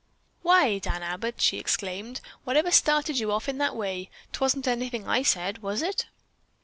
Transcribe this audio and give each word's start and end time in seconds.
"Why, 0.41 0.79
Dan 0.79 1.03
Abbott," 1.03 1.39
she 1.41 1.59
exclaimed, 1.59 2.21
"whatever 2.43 2.71
started 2.71 3.19
you 3.19 3.31
off 3.31 3.47
in 3.47 3.59
that 3.59 3.75
way? 3.75 4.09
'Twasn't 4.33 4.67
anything 4.67 5.07
I 5.07 5.21
said, 5.21 5.59
was 5.59 5.83
it?" 5.83 6.07